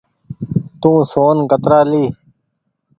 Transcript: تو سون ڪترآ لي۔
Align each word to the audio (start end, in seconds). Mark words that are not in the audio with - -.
تو 0.81 0.91
سون 1.11 1.37
ڪترآ 1.51 1.79
لي۔ 1.91 2.05